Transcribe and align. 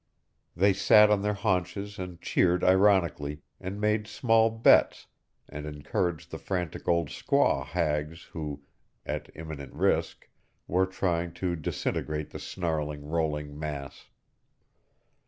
They 0.55 0.73
sat 0.73 1.11
on 1.11 1.21
their 1.21 1.35
haunches 1.35 1.99
and 1.99 2.19
cheered 2.19 2.63
ironically, 2.63 3.43
and 3.59 3.79
made 3.79 4.07
small 4.07 4.49
bets, 4.49 5.05
and 5.47 5.67
encouraged 5.67 6.31
the 6.31 6.39
frantic 6.39 6.87
old 6.87 7.09
squaw 7.09 7.63
hags 7.63 8.23
who, 8.33 8.63
at 9.05 9.29
imminent 9.35 9.73
risk, 9.73 10.27
were 10.67 10.87
trying 10.87 11.33
to 11.33 11.55
disintegrate 11.55 12.31
the 12.31 12.39
snarling, 12.39 13.05
rolling 13.05 13.59
mass. 13.59 14.07